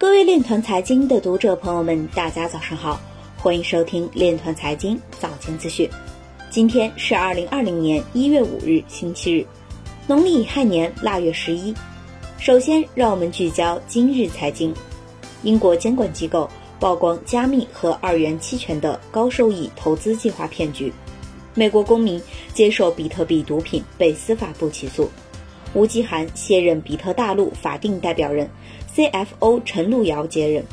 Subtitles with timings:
[0.00, 2.98] 各位链团财经的读者朋友们，大家早上好，
[3.36, 5.86] 欢迎收听链团财经早间资讯。
[6.48, 9.46] 今天是二零二零年一月五日，星期日，
[10.06, 11.74] 农历乙亥年腊月十一。
[12.38, 14.74] 首先，让我们聚焦今日财经。
[15.42, 16.48] 英国监管机构
[16.80, 20.90] 曝光加密和二元期权的高收益投资计划骗局。
[21.52, 22.18] 美国公民
[22.54, 25.10] 接受比特币毒品被司法部起诉。
[25.72, 28.48] 吴继涵卸任比特大陆法定代表人
[28.94, 30.64] ，CFO 陈路遥接任。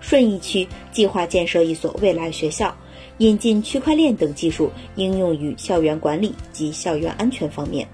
[0.00, 2.74] 顺义区计划建设一所未来学校，
[3.18, 7.88] 引进区块链等技术应用于校园管理及校园安全方面。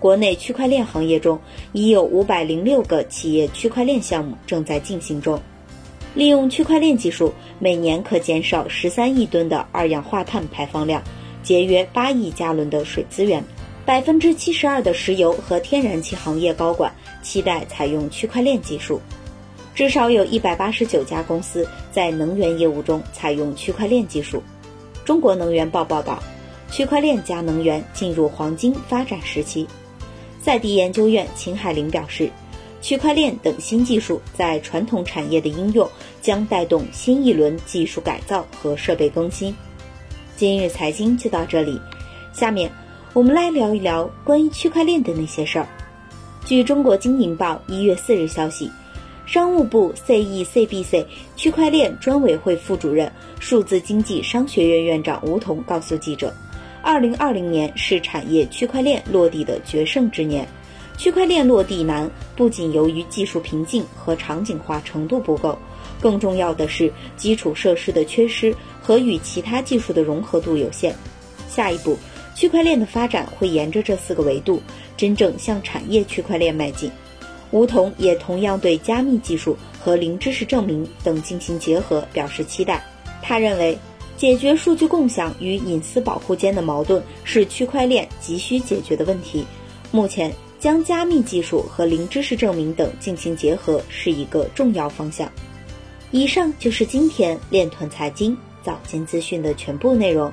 [0.00, 1.38] 国内区块链行业中
[1.72, 5.38] 已有五百零六个企业区块链项目正在进行中。
[6.14, 11.02] 利用区块链技术，每年可减少十三亿吨的二氧化碳排放量，
[11.42, 13.44] 节约八亿加仑的水资源。
[13.86, 16.90] 百分之七十二的石油和天然气行业高管
[17.22, 18.98] 期待采用区块链技术，
[19.74, 24.42] 至少有一百八十九家公司在能源业务中采用区块链技术。
[25.04, 26.22] 中国能源报报道，
[26.70, 29.66] 区块链加能源进入黄金发展时期。
[30.40, 32.30] 赛迪研究院秦海林表示，
[32.80, 35.86] 区块链等新技术在传统产业的应用
[36.22, 39.54] 将带动新一轮技术改造和设备更新。
[40.38, 41.78] 今日财经就到这里，
[42.32, 42.70] 下面。
[43.14, 45.68] 我们来聊一聊关于区块链的那些事儿。
[46.44, 48.68] 据中国经营报一月四日消息，
[49.24, 56.34] 商务部 CECBC 区块链专委会副主任、数字经济商学院院长吴彤告诉记者，
[56.82, 60.44] 二零二零年是产业区块链落地的决胜之年。
[60.98, 65.56] 区块链落地难，不仅由于技术瓶颈和场景化程度不够，
[66.00, 70.92] 更重要的是基础设施的缺失和与其他技术的融合度有限。
[71.48, 71.96] 下一步。
[72.34, 74.60] 区块链的发展会沿着这四个维度，
[74.96, 76.90] 真正向产业区块链迈进。
[77.50, 82.84] 吴彤也同样对加密技术和零知识证明等进行结合表示期待。
[83.22, 83.78] 他认为，
[84.16, 89.46] 解决数据共享与隐私保护间的矛盾是区块链急需解决的问题。
[89.92, 95.30] 目前，将加密技术和零知识证明等进行结合是一个重要方向。
[96.10, 100.32] 以上就是今天链团财经早间资讯的全部内容。